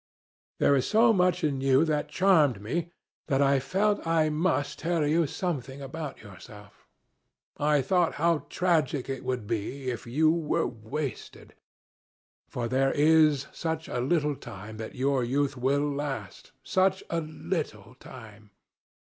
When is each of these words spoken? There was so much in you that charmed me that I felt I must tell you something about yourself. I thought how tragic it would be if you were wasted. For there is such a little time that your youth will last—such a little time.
There 0.57 0.71
was 0.71 0.87
so 0.87 1.13
much 1.13 1.43
in 1.43 1.61
you 1.61 1.85
that 1.85 2.09
charmed 2.09 2.59
me 2.59 2.91
that 3.27 3.39
I 3.39 3.59
felt 3.59 4.07
I 4.07 4.29
must 4.29 4.79
tell 4.79 5.05
you 5.05 5.27
something 5.27 5.79
about 5.79 6.23
yourself. 6.23 6.87
I 7.57 7.83
thought 7.83 8.15
how 8.15 8.47
tragic 8.49 9.09
it 9.11 9.23
would 9.23 9.45
be 9.45 9.91
if 9.91 10.07
you 10.07 10.31
were 10.31 10.65
wasted. 10.65 11.53
For 12.49 12.67
there 12.67 12.91
is 12.93 13.45
such 13.51 13.87
a 13.87 13.99
little 13.99 14.35
time 14.35 14.77
that 14.77 14.95
your 14.95 15.23
youth 15.23 15.55
will 15.55 15.87
last—such 15.87 17.03
a 17.11 17.21
little 17.21 17.93
time. 17.99 18.49